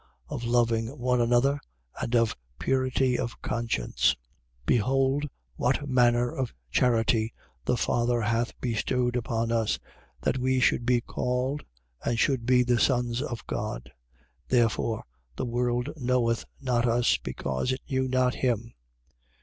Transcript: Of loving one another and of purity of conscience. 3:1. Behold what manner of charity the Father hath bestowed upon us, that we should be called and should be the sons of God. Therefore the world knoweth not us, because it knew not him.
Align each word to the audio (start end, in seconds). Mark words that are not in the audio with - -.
Of 0.29 0.43
loving 0.43 0.87
one 0.97 1.21
another 1.21 1.59
and 2.01 2.15
of 2.15 2.35
purity 2.57 3.19
of 3.19 3.39
conscience. 3.43 4.15
3:1. 4.65 4.65
Behold 4.65 5.29
what 5.57 5.87
manner 5.87 6.31
of 6.35 6.55
charity 6.71 7.35
the 7.65 7.77
Father 7.77 8.21
hath 8.21 8.59
bestowed 8.59 9.15
upon 9.15 9.51
us, 9.51 9.77
that 10.23 10.39
we 10.39 10.59
should 10.59 10.87
be 10.87 11.01
called 11.01 11.63
and 12.03 12.17
should 12.17 12.47
be 12.47 12.63
the 12.63 12.79
sons 12.79 13.21
of 13.21 13.45
God. 13.45 13.91
Therefore 14.47 15.03
the 15.35 15.45
world 15.45 15.89
knoweth 15.95 16.45
not 16.59 16.87
us, 16.87 17.17
because 17.17 17.71
it 17.71 17.81
knew 17.87 18.07
not 18.07 18.33
him. 18.33 18.73